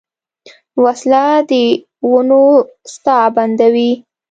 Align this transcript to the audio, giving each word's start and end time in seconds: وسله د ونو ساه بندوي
وسله 0.83 1.25
د 1.49 1.51
ونو 2.11 2.43
ساه 3.03 3.25
بندوي 3.35 3.91